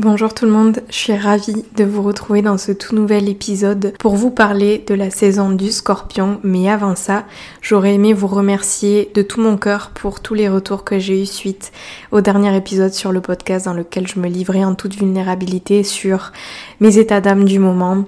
[0.00, 3.94] Bonjour tout le monde, je suis ravie de vous retrouver dans ce tout nouvel épisode
[3.98, 6.38] pour vous parler de la saison du scorpion.
[6.44, 7.24] Mais avant ça,
[7.62, 11.26] j'aurais aimé vous remercier de tout mon cœur pour tous les retours que j'ai eu
[11.26, 11.72] suite
[12.12, 16.30] au dernier épisode sur le podcast dans lequel je me livrais en toute vulnérabilité sur
[16.78, 18.04] mes états d'âme du moment,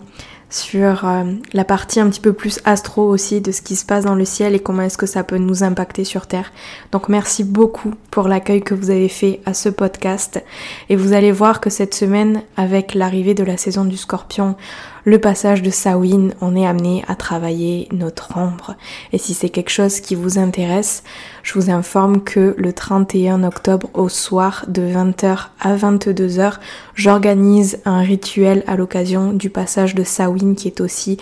[0.50, 4.04] sur euh, la partie un petit peu plus astro aussi de ce qui se passe
[4.04, 6.52] dans le ciel et comment est-ce que ça peut nous impacter sur Terre.
[6.92, 10.42] Donc merci beaucoup pour l'accueil que vous avez fait à ce podcast
[10.88, 14.56] et vous allez voir que cette semaine avec l'arrivée de la saison du scorpion,
[15.04, 18.74] le passage de Sawin, on est amené à travailler notre ombre.
[19.12, 21.02] Et si c'est quelque chose qui vous intéresse,
[21.42, 26.54] je vous informe que le 31 octobre au soir de 20h à 22h,
[26.94, 31.18] j'organise un rituel à l'occasion du passage de Sawin qui est aussi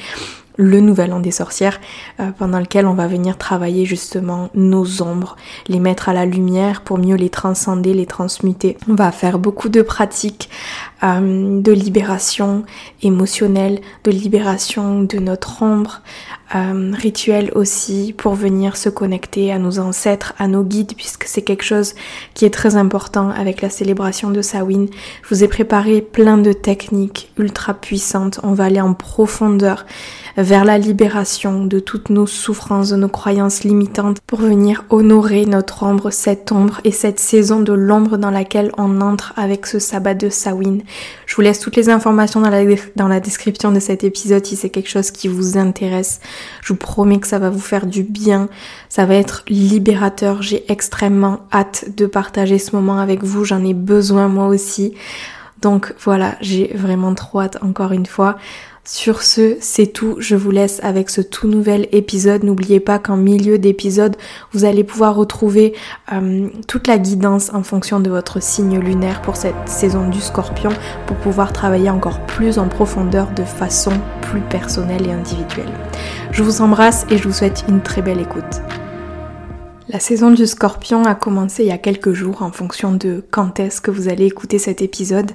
[0.58, 1.80] le nouvel an des sorcières,
[2.20, 5.36] euh, pendant lequel on va venir travailler justement nos ombres,
[5.68, 8.76] les mettre à la lumière pour mieux les transcender, les transmuter.
[8.88, 10.50] On va faire beaucoup de pratiques
[11.04, 12.64] euh, de libération
[13.02, 16.02] émotionnelle, de libération de notre ombre,
[16.54, 21.42] euh, rituel aussi pour venir se connecter à nos ancêtres, à nos guides, puisque c'est
[21.42, 21.94] quelque chose
[22.34, 24.86] qui est très important avec la célébration de Samhain.
[25.22, 28.40] Je vous ai préparé plein de techniques ultra puissantes.
[28.42, 29.84] On va aller en profondeur
[30.38, 35.82] vers la libération de toutes nos souffrances, de nos croyances limitantes pour venir honorer notre
[35.82, 40.14] ombre, cette ombre et cette saison de l'ombre dans laquelle on entre avec ce sabbat
[40.14, 40.78] de Samhain.
[41.26, 44.88] Je vous laisse toutes les informations dans la description de cet épisode si c'est quelque
[44.88, 46.20] chose qui vous intéresse.
[46.62, 48.48] Je vous promets que ça va vous faire du bien,
[48.88, 50.42] ça va être libérateur.
[50.42, 54.94] J'ai extrêmement hâte de partager ce moment avec vous, j'en ai besoin moi aussi.
[55.60, 58.36] Donc voilà, j'ai vraiment trop hâte encore une fois.
[58.90, 60.16] Sur ce, c'est tout.
[60.18, 62.42] Je vous laisse avec ce tout nouvel épisode.
[62.42, 64.16] N'oubliez pas qu'en milieu d'épisode,
[64.54, 65.74] vous allez pouvoir retrouver
[66.10, 70.70] euh, toute la guidance en fonction de votre signe lunaire pour cette saison du scorpion
[71.06, 75.74] pour pouvoir travailler encore plus en profondeur de façon plus personnelle et individuelle.
[76.32, 78.62] Je vous embrasse et je vous souhaite une très belle écoute.
[79.90, 83.58] La saison du scorpion a commencé il y a quelques jours en fonction de quand
[83.58, 85.30] est-ce que vous allez écouter cet épisode.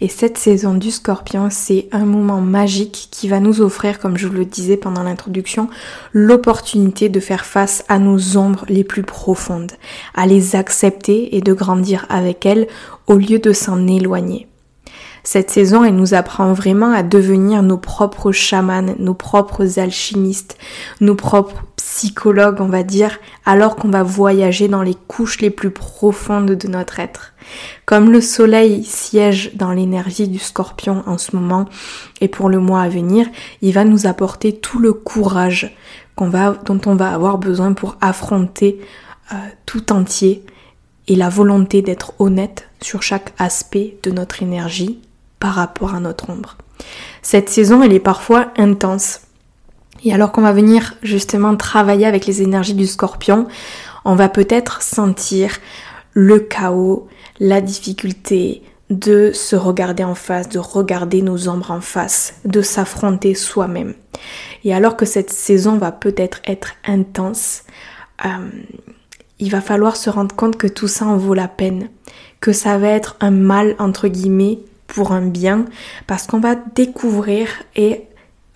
[0.00, 4.26] Et cette saison du scorpion, c'est un moment magique qui va nous offrir, comme je
[4.26, 5.68] vous le disais pendant l'introduction,
[6.12, 9.70] l'opportunité de faire face à nos ombres les plus profondes,
[10.16, 12.66] à les accepter et de grandir avec elles
[13.06, 14.48] au lieu de s'en éloigner.
[15.22, 20.58] Cette saison, elle nous apprend vraiment à devenir nos propres chamans, nos propres alchimistes,
[21.00, 21.62] nos propres
[21.94, 26.68] psychologues, on va dire, alors qu'on va voyager dans les couches les plus profondes de
[26.68, 27.34] notre être.
[27.84, 31.66] Comme le soleil siège dans l'énergie du scorpion en ce moment
[32.22, 33.26] et pour le mois à venir,
[33.60, 35.76] il va nous apporter tout le courage
[36.16, 38.80] qu'on va, dont on va avoir besoin pour affronter
[39.30, 39.36] euh,
[39.66, 40.46] tout entier
[41.08, 44.98] et la volonté d'être honnête sur chaque aspect de notre énergie
[45.40, 46.56] par rapport à notre ombre.
[47.20, 49.20] Cette saison, elle est parfois intense.
[50.04, 53.46] Et alors qu'on va venir justement travailler avec les énergies du scorpion,
[54.04, 55.58] on va peut-être sentir
[56.12, 57.08] le chaos,
[57.40, 63.34] la difficulté de se regarder en face, de regarder nos ombres en face, de s'affronter
[63.34, 63.94] soi-même.
[64.64, 67.62] Et alors que cette saison va peut-être être intense,
[68.24, 68.28] euh,
[69.38, 71.88] il va falloir se rendre compte que tout ça en vaut la peine,
[72.40, 75.64] que ça va être un mal entre guillemets pour un bien
[76.06, 78.02] parce qu'on va découvrir et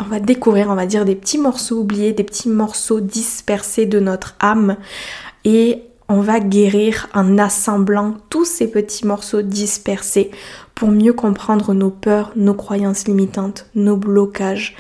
[0.01, 4.01] on va découvrir, on va dire, des petits morceaux oubliés, des petits morceaux dispersés de
[4.01, 4.77] notre âme
[5.45, 10.31] et on va guérir en assemblant tous ces petits morceaux dispersés
[10.75, 14.77] pour mieux comprendre nos peurs, nos croyances limitantes, nos blocages,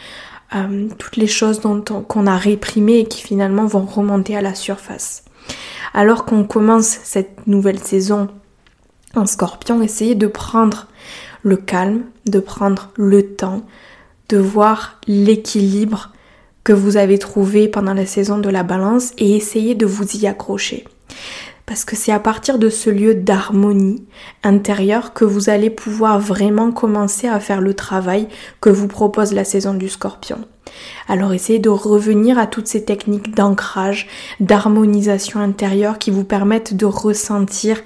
[0.54, 1.60] euh, toutes les choses
[2.08, 5.24] qu'on a réprimées et qui finalement vont remonter à la surface.
[5.94, 8.28] Alors qu'on commence cette nouvelle saison
[9.14, 10.86] en scorpion, essayez de prendre
[11.42, 13.62] le calme, de prendre le temps,
[14.28, 16.12] de voir l'équilibre
[16.64, 20.26] que vous avez trouvé pendant la saison de la balance et essayer de vous y
[20.26, 20.84] accrocher.
[21.67, 24.06] parce que c'est à partir de ce lieu d'harmonie
[24.44, 28.28] intérieure que vous allez pouvoir vraiment commencer à faire le travail
[28.61, 30.38] que vous propose la saison du scorpion.
[31.08, 34.06] Alors essayez de revenir à toutes ces techniques d'ancrage,
[34.38, 37.82] d'harmonisation intérieure qui vous permettent de ressentir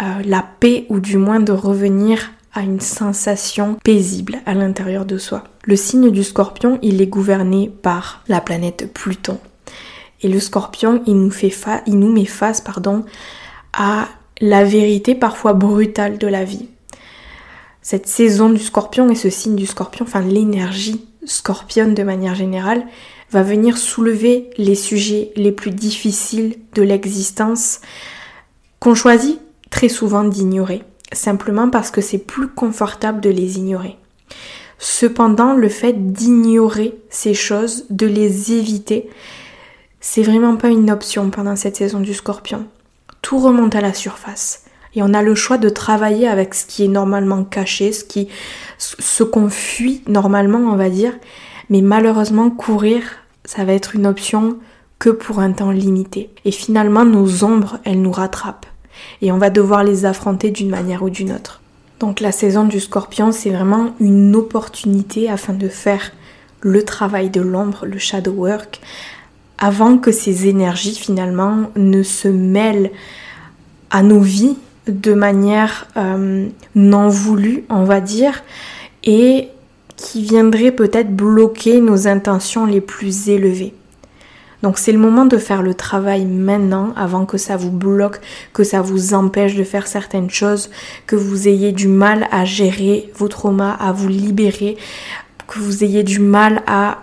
[0.00, 5.18] euh, la paix ou du moins de revenir à une sensation paisible à l'intérieur de
[5.18, 5.44] soi.
[5.64, 9.38] Le signe du scorpion, il est gouverné par la planète Pluton.
[10.22, 11.54] Et le scorpion, il nous, fait
[11.86, 13.04] il nous met face pardon,
[13.72, 14.08] à
[14.40, 16.68] la vérité parfois brutale de la vie.
[17.82, 22.84] Cette saison du scorpion et ce signe du scorpion, enfin l'énergie scorpionne de manière générale,
[23.30, 27.80] va venir soulever les sujets les plus difficiles de l'existence
[28.80, 30.82] qu'on choisit très souvent d'ignorer,
[31.12, 33.96] simplement parce que c'est plus confortable de les ignorer.
[34.78, 39.10] Cependant, le fait d'ignorer ces choses, de les éviter,
[40.00, 42.66] c'est vraiment pas une option pendant cette saison du scorpion.
[43.20, 44.64] Tout remonte à la surface.
[44.94, 48.28] Et on a le choix de travailler avec ce qui est normalement caché, ce qui,
[48.78, 51.12] ce qu'on fuit normalement, on va dire.
[51.68, 53.02] Mais malheureusement, courir,
[53.44, 54.58] ça va être une option
[54.98, 56.30] que pour un temps limité.
[56.44, 58.66] Et finalement, nos ombres, elles nous rattrapent.
[59.22, 61.60] Et on va devoir les affronter d'une manière ou d'une autre.
[62.00, 66.12] Donc la saison du scorpion, c'est vraiment une opportunité afin de faire
[66.60, 68.80] le travail de l'ombre, le shadow work,
[69.58, 72.90] avant que ces énergies finalement ne se mêlent
[73.90, 74.56] à nos vies
[74.86, 78.42] de manière euh, non voulue, on va dire,
[79.04, 79.48] et
[79.96, 83.74] qui viendrait peut-être bloquer nos intentions les plus élevées.
[84.62, 88.20] Donc c'est le moment de faire le travail maintenant avant que ça vous bloque,
[88.52, 90.70] que ça vous empêche de faire certaines choses,
[91.06, 94.76] que vous ayez du mal à gérer vos traumas, à vous libérer,
[95.48, 96.98] que vous ayez du mal à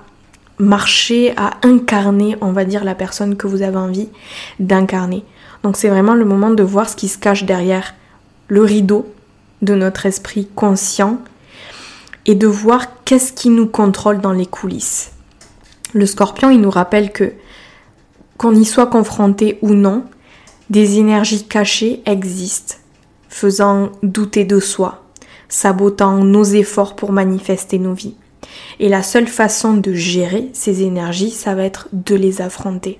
[0.59, 4.09] marcher, à incarner, on va dire, la personne que vous avez envie
[4.59, 5.23] d'incarner.
[5.63, 7.95] Donc c'est vraiment le moment de voir ce qui se cache derrière
[8.47, 9.11] le rideau
[9.61, 11.19] de notre esprit conscient
[12.25, 15.11] et de voir qu'est-ce qui nous contrôle dans les coulisses.
[15.93, 17.33] Le scorpion, il nous rappelle que
[18.37, 20.03] qu'on y soit confronté ou non,
[20.69, 22.75] des énergies cachées existent,
[23.29, 25.03] faisant douter de soi,
[25.49, 28.15] sabotant nos efforts pour manifester nos vies.
[28.79, 32.99] Et la seule façon de gérer ces énergies, ça va être de les affronter.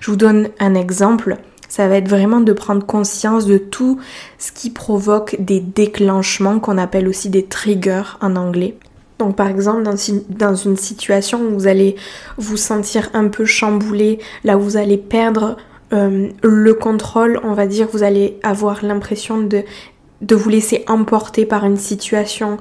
[0.00, 1.36] Je vous donne un exemple.
[1.68, 3.98] Ça va être vraiment de prendre conscience de tout
[4.38, 8.76] ce qui provoque des déclenchements qu'on appelle aussi des triggers en anglais.
[9.18, 9.82] Donc par exemple
[10.28, 11.96] dans, une situation où vous allez
[12.36, 15.56] vous sentir un peu chamboulé, là où vous allez perdre
[15.92, 19.62] euh, le contrôle, on va dire, vous allez avoir l'impression de
[20.22, 22.58] de vous laisser emporter par une situation.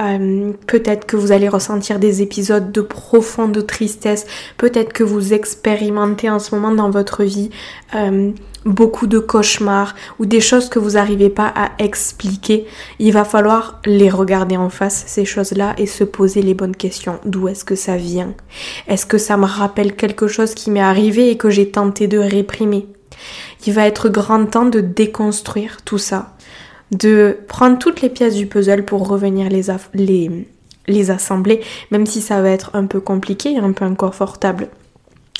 [0.00, 4.26] Euh, peut-être que vous allez ressentir des épisodes de profonde tristesse.
[4.56, 7.50] Peut-être que vous expérimentez en ce moment dans votre vie
[7.94, 8.30] euh,
[8.64, 12.66] beaucoup de cauchemars ou des choses que vous n'arrivez pas à expliquer.
[12.98, 17.18] Il va falloir les regarder en face, ces choses-là, et se poser les bonnes questions.
[17.24, 18.34] D'où est-ce que ça vient?
[18.86, 22.18] Est-ce que ça me rappelle quelque chose qui m'est arrivé et que j'ai tenté de
[22.18, 22.86] réprimer?
[23.66, 26.36] Il va être grand temps de déconstruire tout ça
[26.90, 29.70] de prendre toutes les pièces du puzzle pour revenir les,
[31.10, 34.68] assembler, même si ça va être un peu compliqué et un peu inconfortable.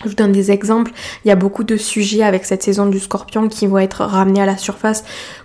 [0.04, 0.92] Je vous donne des exemples.
[1.24, 4.40] Il y a beaucoup de sujets avec cette saison du scorpion qui vont être ramenés
[4.40, 5.02] à la surface,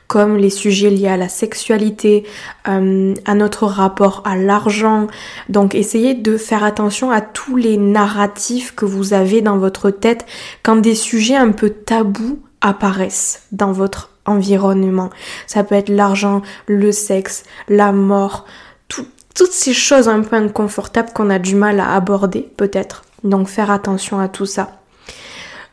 [0.08, 2.24] comme les sujets liés à la sexualité,
[2.68, 5.08] euh, à notre rapport à l'argent.
[5.50, 10.28] Donc essayez de faire attention à tous les narratifs que vous avez dans votre tête
[10.62, 15.10] quand des sujets un peu tabous apparaissent dans votre environnement.
[15.48, 18.46] Ça peut être l'argent, le sexe, la mort,
[18.88, 23.04] toutes ces choses un peu inconfortables qu'on a du mal à aborder peut-être.
[23.24, 24.80] Donc faire attention à tout ça.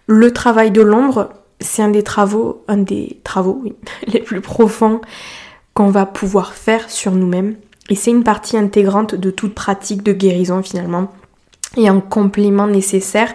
[0.07, 1.31] Le travail de l'ombre,
[1.61, 3.63] c'est un des travaux, un des travaux
[4.07, 5.01] les plus profonds
[5.75, 7.57] qu'on va pouvoir faire sur nous-mêmes.
[7.91, 11.13] Et c'est une partie intégrante de toute pratique de guérison finalement
[11.77, 13.35] et un complément nécessaire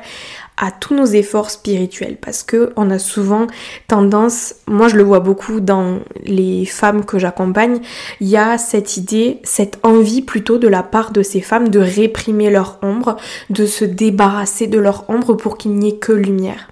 [0.57, 3.47] à tous nos efforts spirituels parce que on a souvent
[3.87, 7.79] tendance, moi je le vois beaucoup dans les femmes que j'accompagne,
[8.21, 11.79] il y a cette idée, cette envie plutôt de la part de ces femmes de
[11.79, 13.17] réprimer leur ombre,
[13.49, 16.69] de se débarrasser de leur ombre pour qu'il n'y ait que lumière.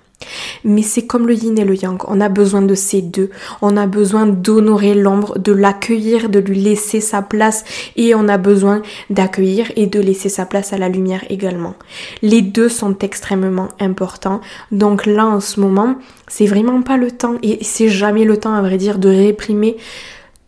[0.64, 3.30] Mais c'est comme le yin et le yang, on a besoin de ces deux.
[3.62, 7.64] On a besoin d'honorer l'ombre, de l'accueillir, de lui laisser sa place
[7.96, 11.76] et on a besoin d'accueillir et de laisser sa place à la lumière également.
[12.22, 14.42] Les deux sont extrêmement importants.
[14.72, 15.96] Donc là en ce moment,
[16.28, 19.78] c'est vraiment pas le temps et c'est jamais le temps à vrai dire de réprimer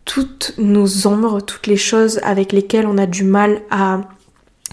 [0.04, 4.00] toutes nos ombres, toutes les choses avec lesquelles on a du mal à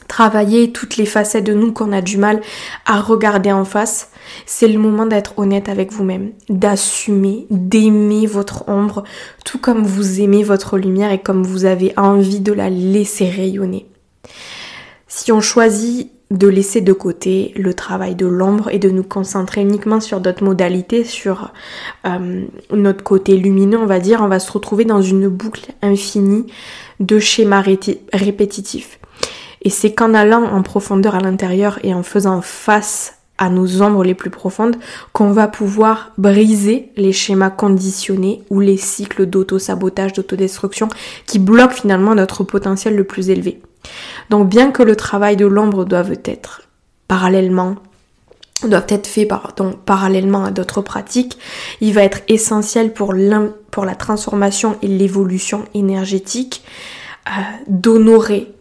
[0.08, 2.42] travailler toutes les facettes de nous qu'on a du mal
[2.86, 4.12] à regarder en face,
[4.46, 9.04] c'est le moment d'être honnête avec vous-même, d'assumer, d'aimer votre ombre,
[9.46, 13.86] tout comme vous aimez votre lumière et comme vous avez envie de la laisser rayonner.
[15.08, 19.62] Si on choisit de laisser de côté le travail de l'ombre et de nous concentrer
[19.62, 21.54] uniquement sur d'autres modalités, sur
[22.08, 26.48] euh, notre côté lumineux, on va dire, on va se retrouver dans une boucle infinie
[27.00, 27.64] de schémas
[28.14, 29.00] répétitifs.
[29.64, 34.04] Et c'est qu'en allant en profondeur à l'intérieur et en faisant face à nos ombres
[34.04, 34.76] les plus profondes
[35.12, 40.88] qu'on va pouvoir briser les schémas conditionnés ou les cycles d'auto-sabotage, d'autodestruction
[41.26, 43.60] qui bloquent finalement notre potentiel le plus élevé.
[44.30, 46.64] Donc bien que le travail de l'ombre doive être
[47.08, 47.76] parallèlement
[48.68, 49.30] doivent être faits
[49.86, 51.38] parallèlement à d'autres pratiques,
[51.82, 53.14] il va être essentiel pour,
[53.72, 56.64] pour la transformation et l'évolution énergétique
[57.28, 58.54] euh, d'honorer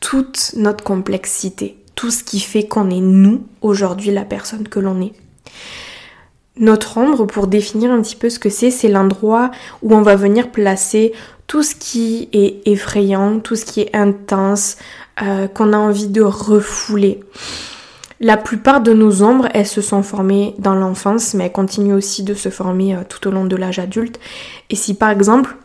[0.00, 5.00] toute notre complexité, tout ce qui fait qu'on est nous aujourd'hui la personne que l'on
[5.00, 5.12] est.
[6.56, 9.50] Notre ombre, pour définir un petit peu ce que c'est, c'est l'endroit
[9.82, 11.12] où on va venir placer
[11.46, 14.76] tout ce qui est effrayant, tout ce qui est intense,
[15.22, 17.20] euh, qu'on a envie de refouler.
[18.20, 22.24] La plupart de nos ombres, elles se sont formées dans l'enfance, mais elles continuent aussi
[22.24, 24.18] de se former euh, tout au long de l'âge adulte.
[24.70, 25.56] Et si par exemple,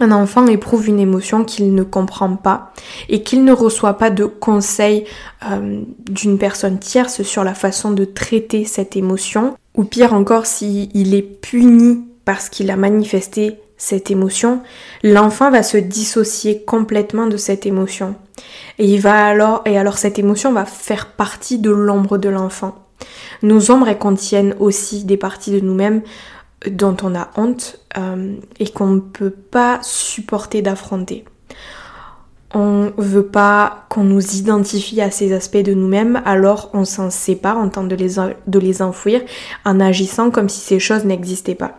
[0.00, 2.72] un enfant éprouve une émotion qu'il ne comprend pas
[3.08, 5.04] et qu'il ne reçoit pas de conseils
[5.48, 11.14] euh, d'une personne tierce sur la façon de traiter cette émotion, ou pire encore s'il
[11.14, 14.62] est puni parce qu'il a manifesté cette émotion,
[15.02, 18.14] l'enfant va se dissocier complètement de cette émotion.
[18.78, 22.76] Et il va alors, et alors cette émotion va faire partie de l'ombre de l'enfant.
[23.42, 26.02] Nos ombres, contiennent aussi des parties de nous-mêmes
[26.70, 31.24] dont on a honte euh, et qu'on ne peut pas supporter d'affronter.
[32.54, 37.58] On veut pas qu'on nous identifie à ces aspects de nous-mêmes, alors on s'en sépare,
[37.58, 38.14] on tente de les,
[38.46, 39.22] de les enfouir
[39.64, 41.76] en agissant comme si ces choses n'existaient pas.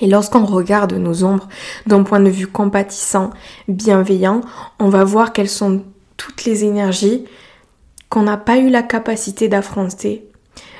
[0.00, 1.48] Et lorsqu'on regarde nos ombres
[1.86, 3.30] d'un point de vue compatissant,
[3.68, 4.40] bienveillant,
[4.78, 5.82] on va voir quelles sont
[6.16, 7.24] toutes les énergies
[8.08, 10.31] qu'on n'a pas eu la capacité d'affronter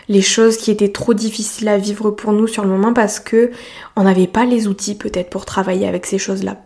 [0.08, 3.50] les choses qui étaient trop difficiles à vivre pour nous sur le moment parce que
[3.96, 6.58] on n'avait pas les outils peut-être pour travailler avec ces choses-là.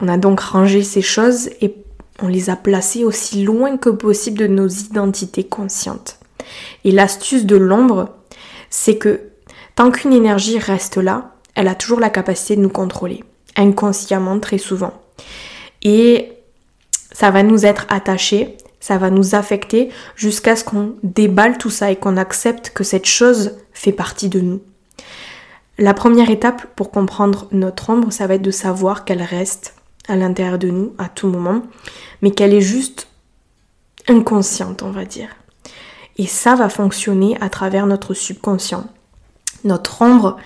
[0.00, 1.74] On a donc rangé ces choses et
[2.20, 6.18] on les a placées aussi loin que possible de nos identités conscientes.
[6.84, 8.10] Et l'astuce de l'ombre,
[8.70, 9.20] c'est que
[9.74, 13.24] tant qu'une énergie reste là, elle a toujours la capacité de nous contrôler,
[13.56, 14.94] inconsciemment très souvent.
[15.82, 16.32] Et
[17.12, 21.90] ça va nous être attaché, ça va nous affecter jusqu'à ce qu'on déballe tout ça
[21.90, 24.60] et qu'on accepte que cette chose fait partie de nous.
[25.78, 29.74] La première étape pour comprendre notre ombre, ça va être de savoir qu'elle reste
[30.08, 31.62] à l'intérieur de nous à tout moment,
[32.22, 33.08] mais qu'elle est juste
[34.08, 35.28] inconsciente, on va dire.
[36.16, 38.86] Et ça va fonctionner à travers notre subconscient.
[39.64, 40.36] Notre ombre,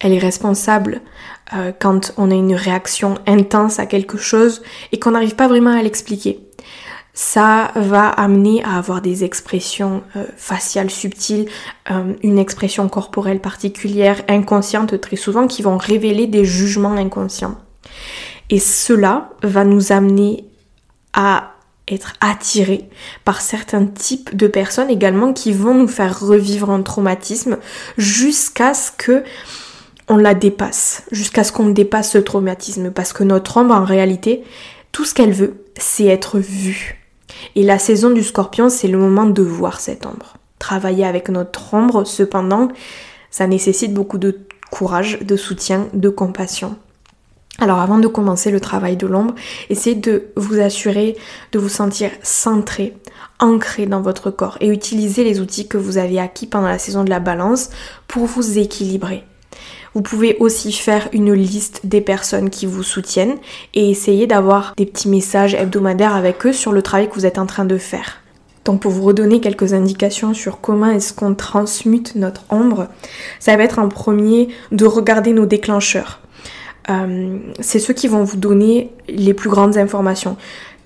[0.00, 1.00] elle est responsable
[1.54, 5.76] euh, quand on a une réaction intense à quelque chose et qu'on n'arrive pas vraiment
[5.76, 6.40] à l'expliquer
[7.14, 11.48] ça va amener à avoir des expressions euh, faciales subtiles,
[11.90, 17.58] euh, une expression corporelle particulière, inconsciente très souvent, qui vont révéler des jugements inconscients.
[18.48, 20.46] Et cela va nous amener
[21.12, 21.52] à
[21.88, 22.88] être attirés
[23.24, 27.58] par certains types de personnes également qui vont nous faire revivre un traumatisme
[27.98, 29.24] jusqu'à ce que
[30.08, 32.90] on la dépasse, jusqu'à ce qu'on dépasse ce traumatisme.
[32.90, 34.42] Parce que notre ombre, en réalité,
[34.92, 37.01] tout ce qu'elle veut, c'est être vue.
[37.56, 40.36] Et la saison du scorpion, c'est le moment de voir cette ombre.
[40.58, 42.68] Travailler avec notre ombre, cependant,
[43.30, 44.38] ça nécessite beaucoup de
[44.70, 46.76] courage, de soutien, de compassion.
[47.58, 49.34] Alors avant de commencer le travail de l'ombre,
[49.68, 51.16] essayez de vous assurer
[51.52, 52.96] de vous sentir centré,
[53.38, 57.04] ancré dans votre corps et utilisez les outils que vous avez acquis pendant la saison
[57.04, 57.70] de la balance
[58.08, 59.24] pour vous équilibrer.
[59.94, 63.36] Vous pouvez aussi faire une liste des personnes qui vous soutiennent
[63.74, 67.38] et essayer d'avoir des petits messages hebdomadaires avec eux sur le travail que vous êtes
[67.38, 68.22] en train de faire.
[68.64, 72.88] Donc pour vous redonner quelques indications sur comment est-ce qu'on transmute notre ombre,
[73.40, 76.20] ça va être en premier de regarder nos déclencheurs.
[76.90, 80.36] Euh, c'est ceux qui vont vous donner les plus grandes informations.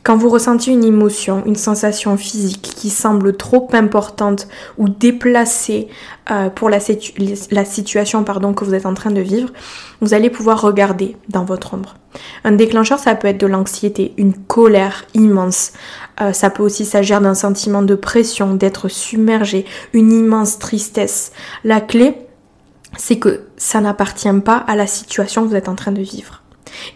[0.06, 4.46] Quand vous ressentez une émotion, une sensation physique qui semble trop importante
[4.78, 5.88] ou déplacée
[6.30, 9.48] euh, pour la, situation pardon, que vous êtes en train de vivre,
[10.00, 11.96] vous allez pouvoir regarder dans votre ombre.
[12.44, 15.72] Un déclencheur, ça peut être de l'anxiété, une colère immense.
[16.20, 21.32] Euh, ça peut aussi s'agir d'un sentiment de pression, d'être submergé, une immense tristesse.
[21.64, 22.14] La clé,
[22.96, 26.44] c'est que ça n'appartient pas à la situation que vous êtes en train de vivre.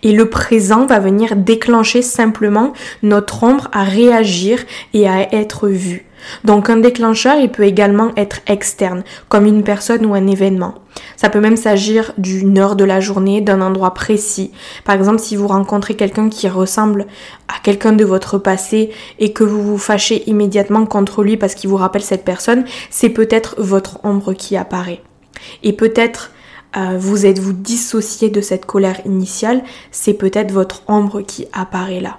[0.03, 2.73] Et le présent va venir déclencher simplement
[3.03, 4.61] notre ombre à réagir
[4.95, 6.07] et à être vu.
[6.45, 10.75] Donc un déclencheur, il peut également être externe, comme une personne ou un événement.
[11.17, 14.53] Ça peut même s'agir d'une heure de la journée, d'un endroit précis.
[14.85, 17.07] Par exemple, si vous rencontrez quelqu'un qui ressemble
[17.49, 21.71] à quelqu'un de votre passé et que vous vous fâchez immédiatement contre lui parce qu'il
[21.71, 25.03] vous rappelle cette personne, c'est peut-être votre ombre qui apparaît.
[25.63, 26.33] Et peut-être
[26.77, 32.19] euh, vous êtes-vous dissocié de cette colère initiale, c'est peut-être votre ombre qui apparaît là.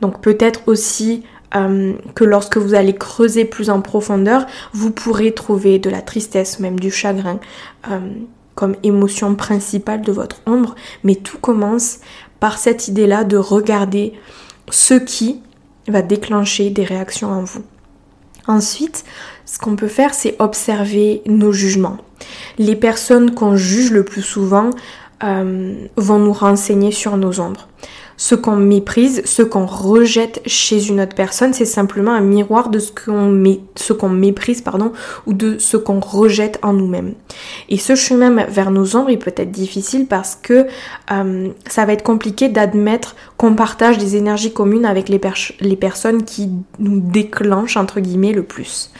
[0.00, 5.78] Donc peut-être aussi euh, que lorsque vous allez creuser plus en profondeur, vous pourrez trouver
[5.78, 7.40] de la tristesse, même du chagrin,
[7.90, 7.98] euh,
[8.54, 10.74] comme émotion principale de votre ombre.
[11.02, 11.98] Mais tout commence
[12.38, 14.12] par cette idée-là de regarder
[14.70, 15.40] ce qui
[15.88, 17.62] va déclencher des réactions en vous.
[18.46, 19.04] Ensuite,
[19.50, 21.96] ce qu'on peut faire, c'est observer nos jugements.
[22.58, 24.70] Les personnes qu'on juge le plus souvent
[25.24, 27.66] euh, vont nous renseigner sur nos ombres.
[28.16, 32.78] Ce qu'on méprise, ce qu'on rejette chez une autre personne, c'est simplement un miroir de
[32.78, 32.92] ce
[33.92, 34.92] qu'on méprise pardon,
[35.26, 37.14] ou de ce qu'on rejette en nous-mêmes.
[37.70, 40.66] Et ce chemin vers nos ombres est peut-être difficile parce que
[41.10, 45.20] euh, ça va être compliqué d'admettre qu'on partage des énergies communes avec les,
[45.60, 48.92] les personnes qui nous déclenchent le plus.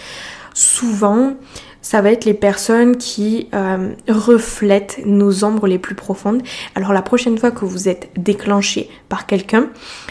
[0.54, 1.35] Souvent,
[1.83, 6.42] ça va être les personnes qui euh, reflètent nos ombres les plus profondes.
[6.75, 9.69] Alors la prochaine fois que vous êtes déclenché par quelqu'un,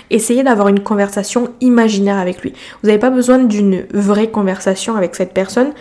[0.09, 2.53] essayez d'avoir une conversation imaginaire avec lui.
[2.81, 5.73] Vous n'avez pas besoin d'une vraie conversation avec cette personne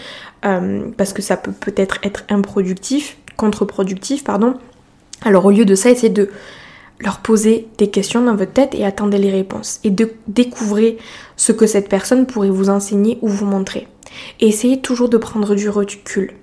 [0.44, 4.54] euh, parce que ça peut peut-être être improductif, contre-productif, pardon.
[5.22, 6.30] Alors au lieu de ça, essayez de
[7.00, 9.80] leur poser des questions dans votre tête et attendez les réponses.
[9.84, 10.94] Et de découvrir
[11.36, 13.86] ce que cette personne pourrait vous enseigner ou vous montrer.
[14.40, 16.34] Essayez toujours de prendre du recul.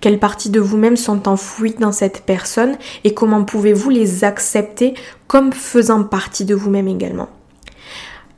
[0.00, 4.94] Quelles parties de vous-même sont enfouies dans cette personne et comment pouvez-vous les accepter
[5.26, 7.28] comme faisant partie de vous-même également.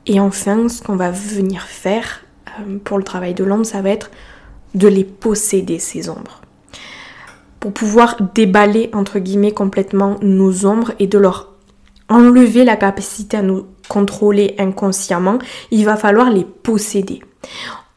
[0.05, 2.25] Et enfin, ce qu'on va venir faire
[2.59, 4.09] euh, pour le travail de l'ombre, ça va être
[4.75, 6.41] de les posséder, ces ombres.
[7.59, 11.48] Pour pouvoir déballer, entre guillemets, complètement nos ombres et de leur
[12.09, 15.39] enlever la capacité à nous contrôler inconsciemment,
[15.71, 17.21] il va falloir les posséder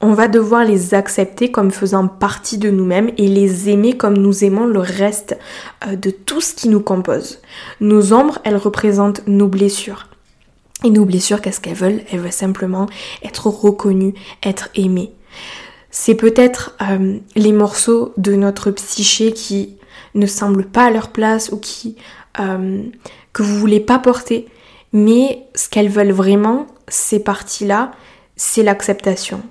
[0.02, 4.44] on va devoir les accepter comme faisant partie de nous-mêmes et les aimer comme nous
[4.44, 5.38] aimons le reste
[5.86, 7.40] euh, de tout ce qui nous compose.
[7.80, 10.08] Nos ombres, elles représentent nos blessures.
[10.84, 12.00] Et nos blessures, qu'est-ce qu'elles veulent?
[12.10, 12.86] Elles veulent simplement
[13.22, 15.12] être reconnues, être aimées.
[15.92, 19.76] C'est peut-être euh, les morceaux de notre psyché qui
[20.14, 21.96] ne semblent pas à leur place ou qui
[22.40, 22.82] euh,
[23.32, 24.46] que vous voulez pas porter.
[24.92, 27.92] Mais ce qu'elles veulent vraiment, ces parties-là,
[28.36, 29.42] c'est l'acceptation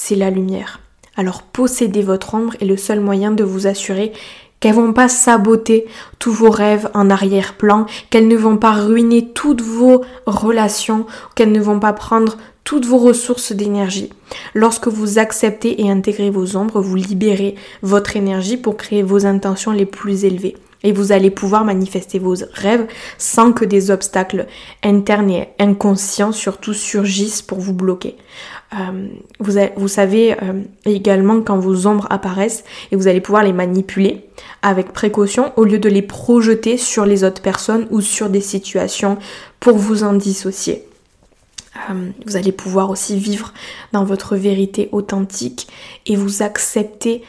[0.00, 0.80] c'est la lumière.
[1.16, 4.12] Alors posséder votre ombre est le seul moyen de vous assurer
[4.58, 5.86] qu'elles vont pas saboter
[6.18, 11.60] tous vos rêves en arrière-plan, qu'elles ne vont pas ruiner toutes vos relations, qu'elles ne
[11.60, 14.10] vont pas prendre toutes vos ressources d'énergie.
[14.54, 19.72] Lorsque vous acceptez et intégrez vos ombres, vous libérez votre énergie pour créer vos intentions
[19.72, 20.56] les plus élevées.
[20.82, 22.86] Et vous allez pouvoir manifester vos rêves
[23.18, 24.46] sans que des obstacles
[24.82, 28.16] internes et inconscients surtout surgissent pour vous bloquer.
[28.72, 29.08] Euh,
[29.40, 34.24] vous, savez euh, également quand vos ombres apparaissent et vous allez pouvoir les manipuler
[34.62, 39.18] avec précaution au lieu de les projeter sur les autres personnes ou sur des situations
[39.58, 40.84] pour vous en dissocier.
[41.90, 43.52] Euh, vous allez pouvoir aussi vivre
[43.92, 45.68] dans votre vérité authentique
[46.06, 47.22] et vous accepter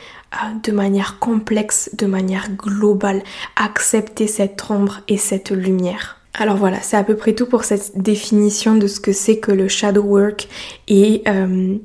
[0.64, 3.22] de manière complexe, de manière globale,
[3.56, 6.18] accepter cette ombre et cette lumière.
[6.34, 9.52] Alors voilà, c'est à peu près tout pour cette définition de ce que c'est que
[9.52, 10.48] le shadow work
[10.88, 11.76] et euh,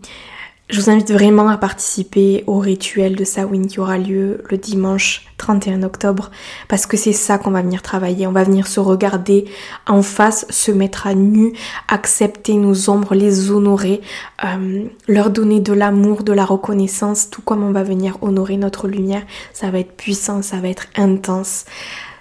[0.69, 5.27] je vous invite vraiment à participer au rituel de Samhain qui aura lieu le dimanche
[5.39, 6.33] 31 octobre
[6.67, 8.27] parce que c'est ça qu'on va venir travailler.
[8.27, 9.45] On va venir se regarder
[9.87, 11.53] en face, se mettre à nu,
[11.87, 14.01] accepter nos ombres, les honorer,
[14.45, 18.89] euh, leur donner de l'amour, de la reconnaissance, tout comme on va venir honorer notre
[18.89, 19.23] lumière.
[19.53, 21.65] Ça va être puissant, ça va être intense.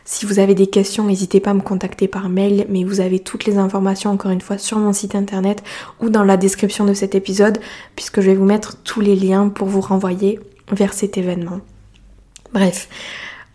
[0.08, 3.20] Si vous avez des questions, n'hésitez pas à me contacter par mail, mais vous avez
[3.20, 5.64] toutes les informations encore une fois sur mon site internet
[6.00, 7.58] ou dans la description de cet épisode,
[7.96, 10.40] puisque je vais vous mettre tous les liens pour vous renvoyer
[10.72, 11.60] vers cet événement.
[12.54, 12.88] Bref,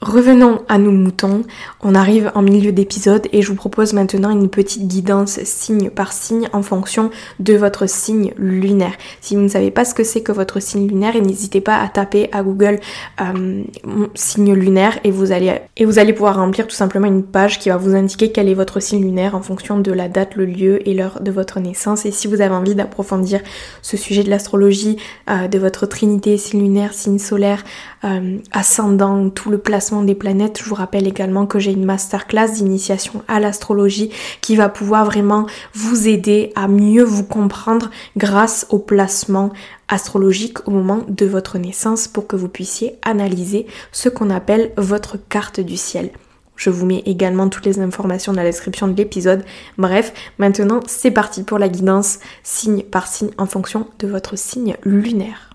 [0.03, 1.43] Revenons à nos moutons,
[1.83, 6.15] on arrive en milieu d'épisode et je vous propose maintenant une petite guidance signe par
[6.15, 8.95] signe en fonction de votre signe lunaire.
[9.21, 11.87] Si vous ne savez pas ce que c'est que votre signe lunaire, n'hésitez pas à
[11.89, 12.81] taper à Google
[13.21, 13.63] euh,
[14.15, 18.33] signe lunaire et vous, allez, pouvoir remplir tout simplement une page qui va vous indiquer
[18.33, 21.31] quel est votre signe lunaire en fonction de la date, le lieu et l'heure de
[21.31, 22.07] votre naissance.
[22.07, 23.41] Et si vous avez envie d'approfondir
[23.83, 24.97] ce sujet de l'astrologie,
[25.29, 27.65] euh, de votre trinité, signe lunaire, signe solaire,
[28.05, 30.59] euh, ascendant, tout le placement des planètes.
[30.62, 35.46] Je vous rappelle également que j'ai une masterclass d'initiation à l'astrologie qui va pouvoir vraiment
[35.74, 39.50] vous aider à mieux vous comprendre grâce au placement
[39.88, 45.16] astrologique au moment de votre naissance pour que vous puissiez analyser ce qu'on appelle votre
[45.29, 46.11] carte du ciel.
[46.57, 49.44] Je vous mets également toutes les informations dans la description de l'épisode.
[49.79, 54.76] Bref, maintenant c'est parti pour la guidance signe par signe en fonction de votre signe
[54.85, 55.50] lunaire.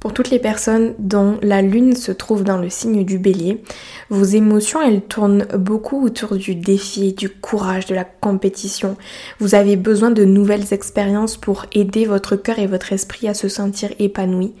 [0.00, 3.62] Pour toutes les personnes dont la lune se trouve dans le signe du bélier,
[4.10, 8.96] vos émotions, elles tournent beaucoup autour du défi, du courage, de la compétition.
[9.40, 13.48] Vous avez besoin de nouvelles expériences pour aider votre cœur et votre esprit à se
[13.48, 14.54] sentir épanoui.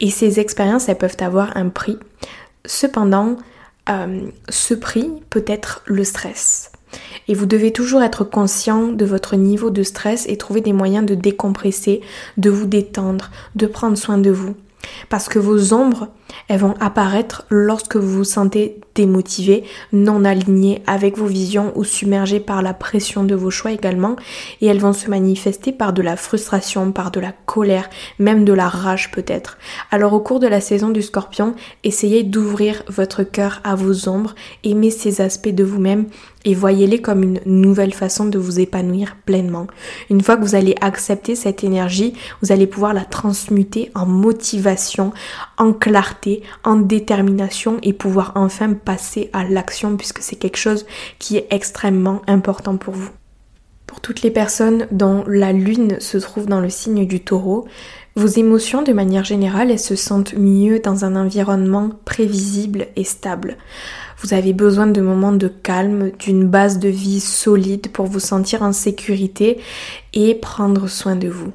[0.00, 1.98] Et ces expériences, elles peuvent avoir un prix.
[2.64, 3.36] Cependant,
[3.88, 6.72] euh, ce prix peut être le stress.
[7.28, 11.06] Et vous devez toujours être conscient de votre niveau de stress et trouver des moyens
[11.06, 12.00] de décompresser,
[12.36, 14.56] de vous détendre, de prendre soin de vous.
[15.08, 16.08] Parce que vos ombres,
[16.48, 22.40] elles vont apparaître lorsque vous vous sentez démotivé, non aligné avec vos visions ou submergé
[22.40, 24.16] par la pression de vos choix également.
[24.60, 28.52] Et elles vont se manifester par de la frustration, par de la colère, même de
[28.52, 29.58] la rage peut-être.
[29.90, 34.34] Alors au cours de la saison du scorpion, essayez d'ouvrir votre cœur à vos ombres,
[34.64, 36.06] aimez ces aspects de vous-même
[36.44, 39.66] et voyez-les comme une nouvelle façon de vous épanouir pleinement.
[40.10, 45.12] Une fois que vous allez accepter cette énergie, vous allez pouvoir la transmuter en motivation,
[45.56, 50.86] en clarté, en détermination et pouvoir enfin passer à l'action puisque c'est quelque chose
[51.18, 53.10] qui est extrêmement important pour vous.
[53.86, 57.66] Pour toutes les personnes dont la lune se trouve dans le signe du taureau,
[58.16, 63.56] vos émotions de manière générale, se sentent mieux dans un environnement prévisible et stable.
[64.22, 68.62] Vous avez besoin de moments de calme, d'une base de vie solide pour vous sentir
[68.62, 69.60] en sécurité
[70.14, 71.52] et prendre soin de vous.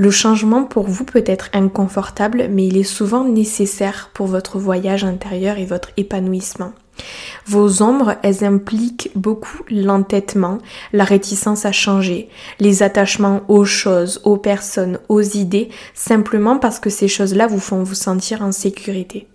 [0.00, 5.02] Le changement pour vous peut être inconfortable, mais il est souvent nécessaire pour votre voyage
[5.02, 6.72] intérieur et votre épanouissement.
[7.46, 10.58] Vos ombres, elles impliquent beaucoup l'entêtement,
[10.92, 12.28] la réticence à changer,
[12.60, 17.82] les attachements aux choses, aux personnes, aux idées, simplement parce que ces choses-là vous font
[17.82, 19.26] vous sentir en sécurité.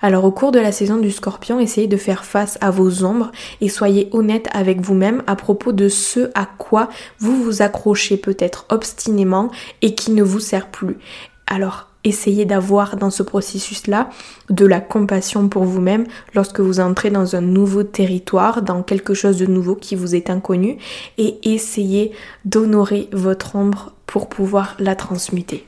[0.00, 3.32] Alors au cours de la saison du scorpion, essayez de faire face à vos ombres
[3.60, 8.66] et soyez honnête avec vous-même à propos de ce à quoi vous vous accrochez peut-être
[8.70, 9.50] obstinément
[9.82, 10.98] et qui ne vous sert plus.
[11.46, 14.10] Alors essayez d'avoir dans ce processus-là
[14.50, 19.38] de la compassion pour vous-même lorsque vous entrez dans un nouveau territoire, dans quelque chose
[19.38, 20.78] de nouveau qui vous est inconnu,
[21.18, 22.12] et essayez
[22.44, 25.67] d'honorer votre ombre pour pouvoir la transmuter.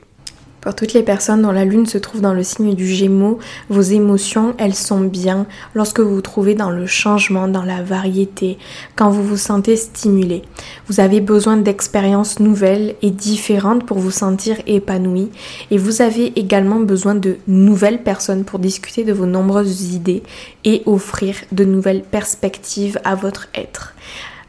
[0.61, 3.81] Pour toutes les personnes dont la lune se trouve dans le signe du Gémeaux, vos
[3.81, 8.59] émotions, elles sont bien lorsque vous vous trouvez dans le changement, dans la variété,
[8.95, 10.43] quand vous vous sentez stimulé.
[10.85, 15.31] Vous avez besoin d'expériences nouvelles et différentes pour vous sentir épanoui
[15.71, 20.21] et vous avez également besoin de nouvelles personnes pour discuter de vos nombreuses idées
[20.63, 23.95] et offrir de nouvelles perspectives à votre être.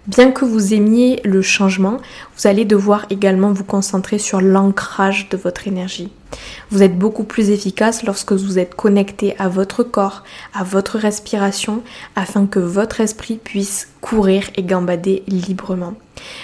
[0.09, 1.99] Bien que vous aimiez le changement,
[2.37, 6.11] vous allez devoir également vous concentrer sur l'ancrage de votre énergie.
[6.71, 11.85] Vous êtes beaucoup plus efficace lorsque vous êtes connecté à votre corps, à votre respiration,
[12.17, 15.95] afin que votre esprit puisse courir et gambader librement.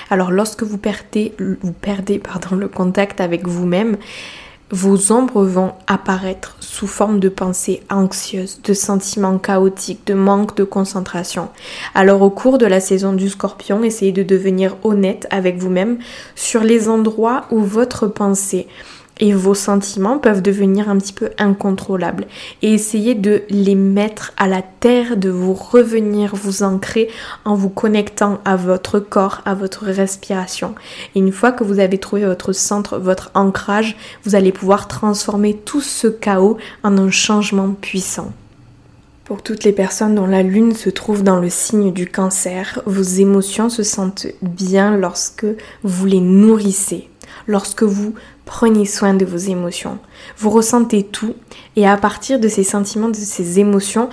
[0.09, 3.97] Alors lorsque vous perdez, vous perdez pardon, le contact avec vous-même,
[4.71, 10.65] vos ombres vont apparaître sous forme de pensées anxieuses, de sentiments chaotiques, de manque de
[10.65, 11.49] concentration.
[11.95, 15.99] Alors au cours de la saison du scorpion, essayez de devenir honnête avec vous-même
[16.35, 18.67] sur les endroits où votre pensée
[19.21, 22.27] et vos sentiments peuvent devenir un petit peu incontrôlables.
[22.63, 27.09] Et essayez de les mettre à la terre, de vous revenir, vous ancrer
[27.45, 30.75] en vous connectant à votre corps, à votre respiration.
[31.15, 35.55] Et une fois que vous avez trouvé votre centre, votre ancrage, vous allez pouvoir transformer
[35.55, 38.33] tout ce chaos en un changement puissant.
[39.29, 43.03] Pour toutes les personnes dont la lune se trouve dans le signe du cancer, vos
[43.03, 45.45] émotions se sentent bien lorsque
[45.83, 47.08] vous les nourrissez,
[47.47, 48.15] lorsque vous
[48.45, 49.99] prenez soin de vos émotions.
[50.37, 51.35] Vous ressentez tout
[51.77, 54.09] et à partir de ces sentiments, de ces émotions,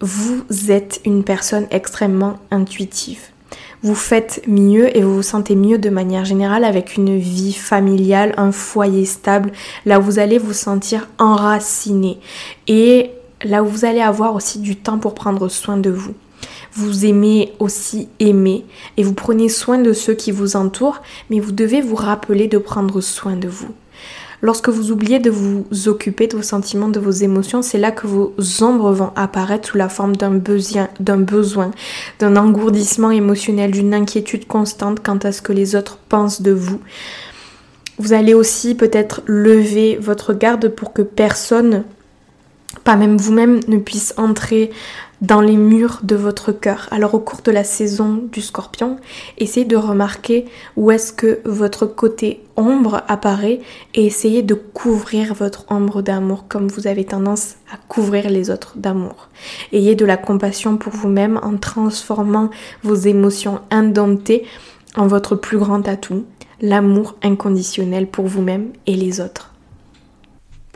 [0.00, 3.20] vous êtes une personne extrêmement intuitive.
[3.82, 8.34] Vous faites mieux et vous vous sentez mieux de manière générale avec une vie familiale,
[8.36, 9.52] un foyer stable,
[9.84, 12.18] là où vous allez vous sentir enraciné
[12.66, 13.10] et
[13.44, 16.14] là où vous allez avoir aussi du temps pour prendre soin de vous
[16.72, 18.64] vous aimez aussi aimer
[18.96, 22.58] et vous prenez soin de ceux qui vous entourent, mais vous devez vous rappeler de
[22.58, 23.74] prendre soin de vous.
[24.42, 28.06] Lorsque vous oubliez de vous occuper de vos sentiments, de vos émotions, c'est là que
[28.06, 31.70] vos ombres vont apparaître sous la forme d'un besoin, d'un besoin,
[32.18, 36.80] d'un engourdissement émotionnel, d'une inquiétude constante quant à ce que les autres pensent de vous.
[37.98, 41.84] Vous allez aussi peut-être lever votre garde pour que personne
[42.84, 44.70] pas même vous-même ne puisse entrer
[45.20, 46.88] dans les murs de votre cœur.
[46.90, 48.96] Alors au cours de la saison du scorpion,
[49.38, 50.44] essayez de remarquer
[50.76, 53.60] où est-ce que votre côté ombre apparaît
[53.94, 58.74] et essayez de couvrir votre ombre d'amour comme vous avez tendance à couvrir les autres
[58.76, 59.28] d'amour.
[59.72, 62.50] Ayez de la compassion pour vous-même en transformant
[62.82, 64.44] vos émotions indomptées
[64.96, 66.24] en votre plus grand atout,
[66.60, 69.55] l'amour inconditionnel pour vous-même et les autres.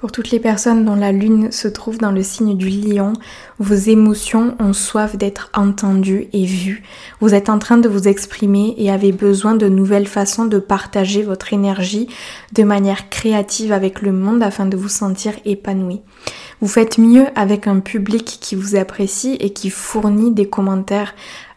[0.01, 3.13] Pour toutes les personnes dont la lune se trouve dans le signe du lion,
[3.59, 6.83] vos émotions ont soif d'être entendues et vues.
[7.21, 11.23] Vous êtes en train de vous exprimer et avez besoin de nouvelles façons de partager
[11.23, 12.09] votre énergie
[12.55, 16.01] de manière créative avec le monde afin de vous sentir épanoui.
[16.63, 21.15] Vous faites mieux avec un public qui vous apprécie et qui fournit des commentaires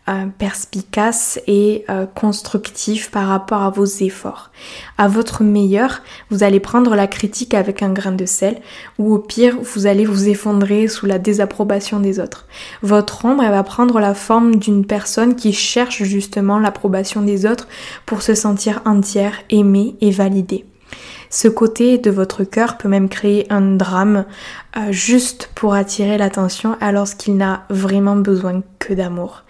[0.10, 4.52] euh, perspicace et euh, constructif par rapport à vos efforts.
[4.98, 8.60] À votre meilleur, vous allez prendre la critique avec un grain de sel
[9.00, 12.48] ou au pire, vous allez vous effondrer sous la désapprobation des autres.
[12.82, 17.70] Votre ombre, elle va prendre la forme d'une personne qui cherche justement l'approbation des autres
[18.06, 20.66] pour se sentir entière, aimée et validée.
[21.34, 24.26] Ce côté de votre cœur peut même créer un drame
[24.78, 29.42] euh, juste pour attirer l'attention alors qu'il n'a vraiment besoin que d'amour.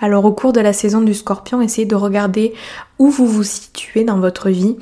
[0.00, 2.54] Alors au cours de la saison du scorpion, essayez de regarder
[3.00, 4.76] où vous vous situez dans votre vie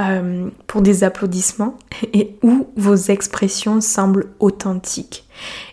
[0.00, 1.76] euh, pour des applaudissements
[2.14, 5.28] et où vos expressions semblent authentiques.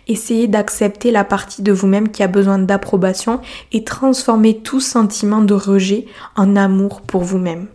[0.08, 3.40] Essayez d'accepter la partie de vous-même qui a besoin d'approbation
[3.72, 6.04] et transformez tout sentiment de rejet
[6.36, 7.68] en amour pour vous-même.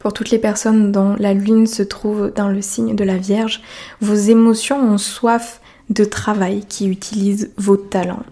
[0.00, 3.60] Pour toutes les personnes dont la lune se trouve dans le signe de la Vierge,
[4.00, 5.60] vos émotions ont soif
[5.90, 8.22] de travail qui utilise vos talents.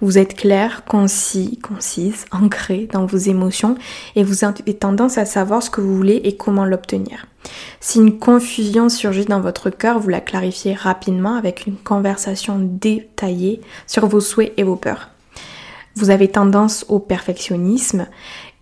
[0.00, 3.76] Vous êtes clair, concis, concise, ancré dans vos émotions
[4.16, 7.26] et vous avez tendance à savoir ce que vous voulez et comment l'obtenir.
[7.80, 13.60] Si une confusion surgit dans votre cœur, vous la clarifiez rapidement avec une conversation détaillée
[13.86, 15.10] sur vos souhaits et vos peurs.
[15.94, 18.06] Vous avez tendance au perfectionnisme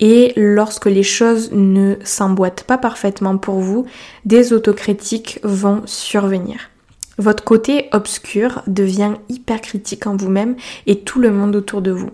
[0.01, 3.87] et lorsque les choses ne s'emboîtent pas parfaitement pour vous,
[4.25, 6.71] des autocritiques vont survenir.
[7.19, 12.09] Votre côté obscur devient hyper critique en vous-même et tout le monde autour de vous.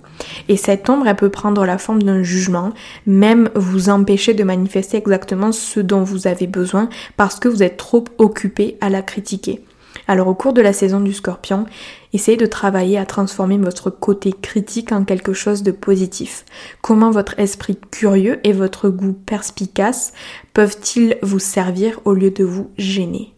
[0.49, 2.73] Et cette ombre, elle peut prendre la forme d'un jugement,
[3.07, 7.77] même vous empêcher de manifester exactement ce dont vous avez besoin parce que vous êtes
[7.77, 9.63] trop occupé à la critiquer.
[10.09, 11.67] Alors au cours de la saison du scorpion,
[12.13, 16.45] essayez de travailler à transformer votre côté critique en quelque chose de positif.
[16.83, 20.13] Comment votre esprit curieux et votre goût perspicace
[20.55, 23.36] peuvent-ils vous servir au lieu de vous gêner?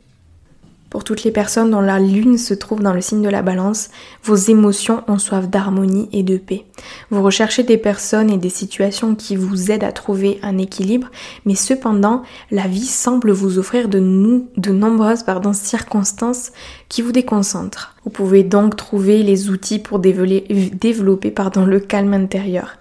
[0.91, 3.91] Pour toutes les personnes dont la lune se trouve dans le signe de la balance,
[4.25, 6.65] vos émotions ont soif d'harmonie et de paix.
[7.11, 11.09] Vous recherchez des personnes et des situations qui vous aident à trouver un équilibre,
[11.45, 16.53] mais cependant, la vie semble vous offrir de, nombreuses circonstances
[16.89, 17.95] qui vous déconcentrent.
[18.05, 21.35] Vous pouvez donc trouver les outils pour développer,
[21.67, 22.79] le calme intérieur.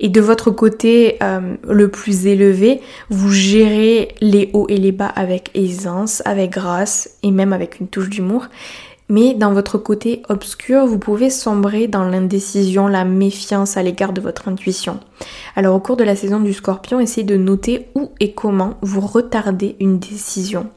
[0.00, 2.80] Et de votre côté euh, le plus élevé,
[3.10, 7.88] vous gérez les hauts et les bas avec aisance, avec grâce et même avec une
[7.88, 8.46] touche d'humour.
[9.08, 14.22] Mais dans votre côté obscur, vous pouvez sombrer dans l'indécision, la méfiance à l'égard de
[14.22, 14.98] votre intuition.
[15.56, 19.02] Alors au cours de la saison du scorpion, essayez de noter où et comment vous
[19.02, 20.70] retardez une décision.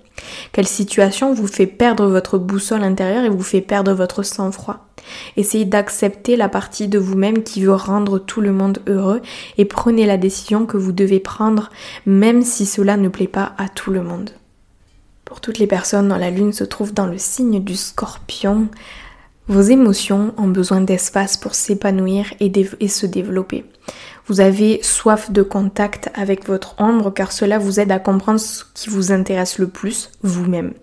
[0.52, 4.87] Quelle situation vous fait perdre votre boussole intérieure et vous fait perdre votre sang-froid?
[5.36, 9.22] Essayez d'accepter la partie de vous-même qui veut rendre tout le monde heureux
[9.58, 11.70] et prenez la décision que vous devez prendre
[12.06, 14.32] même si cela ne plaît pas à tout le monde.
[15.26, 18.70] Pour toutes les personnes dont la lune se trouve dans le signe du scorpion,
[19.50, 23.64] vos émotions ont besoin d'espace pour s'épanouir et, se développer.
[24.26, 28.64] Vous avez soif de contact avec votre ombre car cela vous aide à comprendre ce
[28.74, 30.74] qui vous intéresse le plus, vous-même.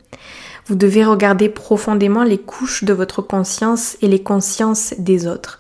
[0.67, 5.59] Vous devez regarder profondément les couches de votre conscience et les consciences des autres.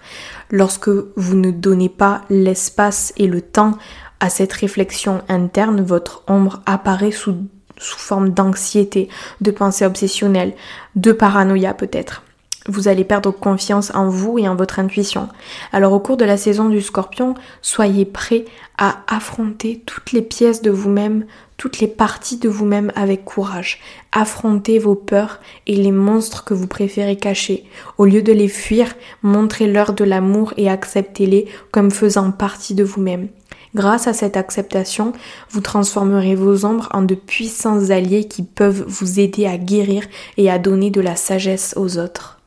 [0.50, 3.78] Lorsque vous ne donnez pas l'espace et le temps
[4.20, 7.36] à cette réflexion interne, votre ombre apparaît sous,
[7.76, 9.08] sous forme d'anxiété,
[9.40, 10.54] de pensée obsessionnelle,
[10.96, 12.23] de paranoïa peut-être
[12.68, 15.28] vous allez perdre confiance en vous et en votre intuition.
[15.72, 18.44] Alors au cours de la saison du scorpion, soyez prêt
[18.78, 23.80] à affronter toutes les pièces de vous-même, toutes les parties de vous-même avec courage.
[24.12, 27.64] Affrontez vos peurs et les monstres que vous préférez cacher.
[27.98, 33.28] Au lieu de les fuir, montrez-leur de l'amour et acceptez-les comme faisant partie de vous-même.
[33.74, 35.12] Grâce à cette acceptation,
[35.50, 40.04] vous transformerez vos ombres en de puissants alliés qui peuvent vous aider à guérir
[40.36, 42.38] et à donner de la sagesse aux autres.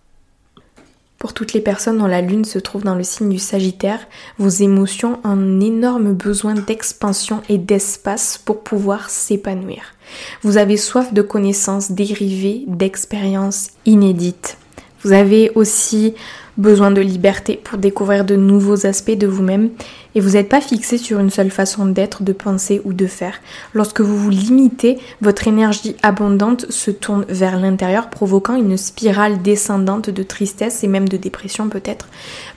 [1.17, 3.99] Pour toutes les personnes dont la lune se trouve dans le signe du Sagittaire,
[4.38, 9.95] vos émotions ont un énorme besoin d'expansion et d'espace pour pouvoir s'épanouir.
[10.43, 14.58] Vous avez soif de connaissances dérivées, d'expériences inédites.
[15.03, 16.13] Vous avez aussi
[16.58, 19.70] besoin de liberté pour découvrir de nouveaux aspects de vous-même
[20.15, 23.39] et vous n'êtes pas fixé sur une seule façon d'être, de penser ou de faire.
[23.74, 30.10] Lorsque vous vous limitez, votre énergie abondante se tourne vers l'intérieur, provoquant une spirale descendante
[30.10, 32.08] de tristesse et même de dépression peut-être.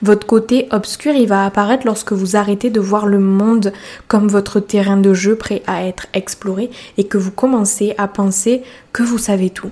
[0.01, 3.73] Votre côté obscur, il va apparaître lorsque vous arrêtez de voir le monde
[4.07, 8.63] comme votre terrain de jeu prêt à être exploré et que vous commencez à penser
[8.91, 9.71] que vous savez tout.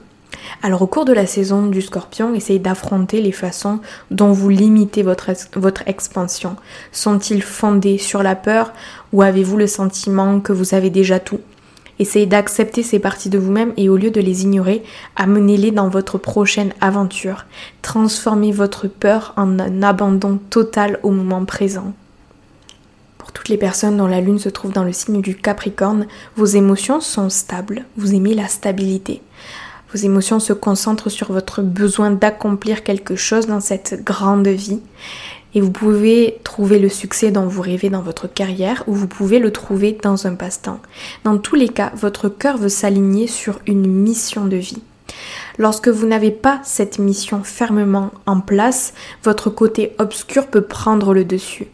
[0.62, 3.80] Alors au cours de la saison du scorpion, essayez d'affronter les façons
[4.12, 6.58] dont vous limitez votre, votre expansion.
[6.91, 8.74] Sont-ils fondés sur la peur
[9.13, 11.39] ou avez-vous le sentiment que vous savez déjà tout?
[11.98, 14.84] Essayez d'accepter ces parties de vous-même et au lieu de les ignorer,
[15.15, 17.45] amenez-les dans votre prochaine aventure.
[17.82, 21.93] Transformez votre peur en un abandon total au moment présent.
[23.17, 26.45] Pour toutes les personnes dont la lune se trouve dans le signe du Capricorne, vos
[26.45, 29.22] émotions sont stables, vous aimez la stabilité.
[29.93, 34.82] Vos émotions se concentrent sur votre besoin d'accomplir quelque chose dans cette grande vie.
[35.56, 39.39] Et vous pouvez trouver le succès dont vous rêvez dans votre carrière ou vous pouvez
[39.39, 40.80] le trouver dans un passe-temps.
[41.23, 44.84] Dans tous les cas, votre cœur veut s'aligner sur une mission de vie.
[45.58, 51.25] Lorsque vous n'avez pas cette mission fermement en place, votre côté obscur peut prendre le
[51.25, 51.67] dessus.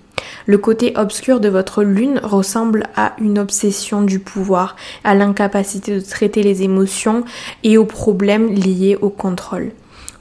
[0.46, 6.00] Le côté obscur de votre lune ressemble à une obsession du pouvoir, à l'incapacité de
[6.00, 7.24] traiter les émotions
[7.64, 9.72] et aux problèmes liés au contrôle.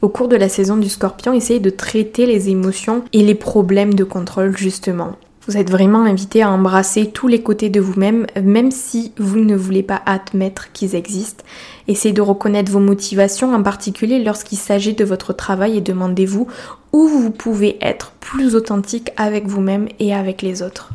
[0.03, 3.95] Au cours de la saison du scorpion, essayez de traiter les émotions et les problèmes
[3.95, 5.17] de contrôle justement.
[5.47, 9.55] Vous êtes vraiment invité à embrasser tous les côtés de vous-même, même si vous ne
[9.55, 11.45] voulez pas admettre qu'ils existent.
[11.87, 16.49] Essayez de reconnaître vos motivations, en particulier lorsqu'il s'agit de votre travail, et demandez-vous
[16.95, 20.91] où vous pouvez être plus authentique avec vous-même et avec les autres.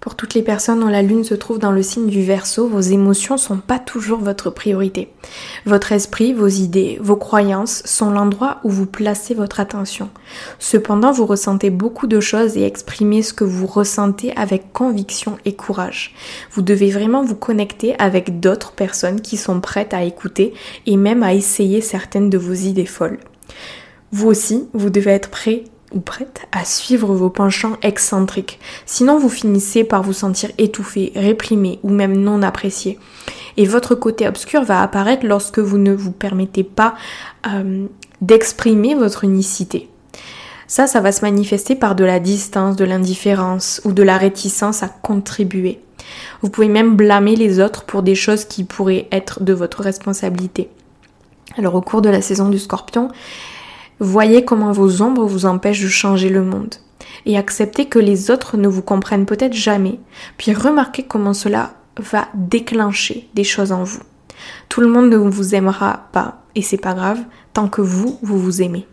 [0.00, 2.80] Pour toutes les personnes dont la lune se trouve dans le signe du Verseau, vos
[2.80, 5.12] émotions sont pas toujours votre priorité.
[5.66, 10.08] Votre esprit, vos idées, vos croyances sont l'endroit où vous placez votre attention.
[10.58, 15.52] Cependant, vous ressentez beaucoup de choses et exprimez ce que vous ressentez avec conviction et
[15.52, 16.14] courage.
[16.52, 20.54] Vous devez vraiment vous connecter avec d'autres personnes qui sont prêtes à écouter
[20.86, 23.18] et même à essayer certaines de vos idées folles.
[24.12, 28.60] Vous aussi, vous devez être prêt ou prête à suivre vos penchants excentriques.
[28.84, 32.98] Sinon, vous finissez par vous sentir étouffé, réprimé ou même non apprécié.
[33.56, 36.94] Et votre côté obscur va apparaître lorsque vous ne vous permettez pas
[37.46, 37.86] euh,
[38.20, 39.88] d'exprimer votre unicité.
[40.66, 44.82] Ça, ça va se manifester par de la distance, de l'indifférence ou de la réticence
[44.82, 45.80] à contribuer.
[46.42, 50.68] Vous pouvez même blâmer les autres pour des choses qui pourraient être de votre responsabilité.
[51.56, 53.08] Alors au cours de la saison du scorpion,
[54.00, 56.74] Voyez comment vos ombres vous empêchent de changer le monde.
[57.26, 59.98] Et acceptez que les autres ne vous comprennent peut-être jamais.
[60.36, 64.02] Puis remarquez comment cela va déclencher des choses en vous.
[64.68, 67.18] Tout le monde ne vous aimera pas, et c'est pas grave,
[67.52, 68.86] tant que vous, vous vous aimez.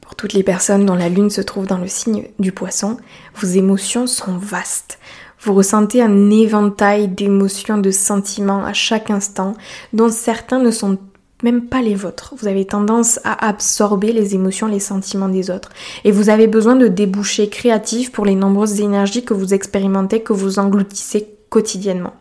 [0.00, 2.96] Pour toutes les personnes dont la lune se trouve dans le signe du poisson,
[3.36, 4.98] vos émotions sont vastes.
[5.40, 9.54] Vous ressentez un éventail d'émotions, de sentiments à chaque instant,
[9.92, 10.98] dont certains ne sont
[11.42, 12.34] même pas les vôtres.
[12.38, 15.70] Vous avez tendance à absorber les émotions, les sentiments des autres.
[16.04, 20.32] Et vous avez besoin de débouchés créatifs pour les nombreuses énergies que vous expérimentez, que
[20.32, 22.14] vous engloutissez quotidiennement.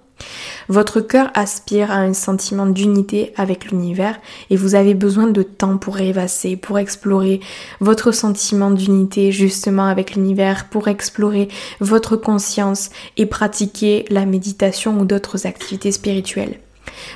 [0.70, 5.78] Votre cœur aspire à un sentiment d'unité avec l'univers et vous avez besoin de temps
[5.78, 7.42] pour rêvasser, pour explorer
[7.82, 11.50] votre sentiment d'unité justement avec l'univers, pour explorer
[11.80, 16.60] votre conscience et pratiquer la méditation ou d'autres activités spirituelles.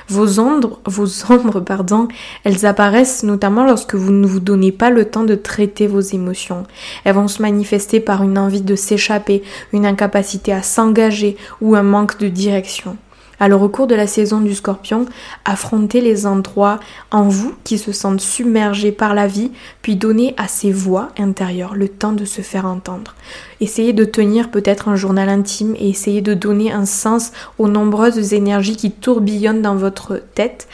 [0.08, 2.08] Vos ombres, vos ombres, pardon,
[2.44, 6.64] elles apparaissent notamment lorsque vous ne vous donnez pas le temps de traiter vos émotions.
[7.04, 11.82] Elles vont se manifester par une envie de s'échapper, une incapacité à s'engager ou un
[11.82, 12.96] manque de direction.
[13.40, 15.06] Alors au cours de la saison du scorpion,
[15.44, 20.48] affrontez les endroits en vous qui se sentent submergés par la vie, puis donnez à
[20.48, 23.14] ces voix intérieures le temps de se faire entendre.
[23.60, 28.32] Essayez de tenir peut-être un journal intime et essayez de donner un sens aux nombreuses
[28.32, 30.68] énergies qui tourbillonnent dans votre tête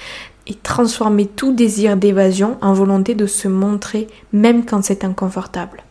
[0.47, 5.83] et transformez tout désir d'évasion en volonté de se montrer même quand c'est inconfortable.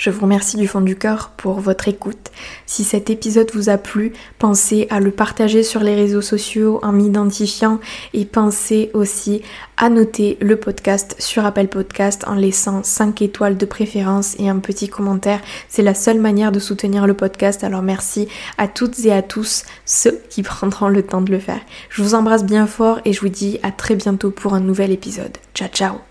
[0.00, 2.30] Je vous remercie du fond du cœur pour votre écoute.
[2.64, 6.90] Si cet épisode vous a plu, pensez à le partager sur les réseaux sociaux en
[6.90, 7.80] m'identifiant
[8.14, 9.42] et pensez aussi
[9.76, 14.58] à noter le podcast sur Apple Podcast en laissant 5 étoiles de préférence et un
[14.58, 15.42] petit commentaire.
[15.68, 17.62] C'est la seule manière de soutenir le podcast.
[17.62, 18.26] Alors merci
[18.56, 21.60] à toutes et à tous ceux qui prendront le temps de le faire.
[21.90, 24.92] Je vous embrasse bien fort et je vous dis à très bientôt pour un nouvel
[24.92, 25.36] épisode.
[25.52, 26.09] Ciao ciao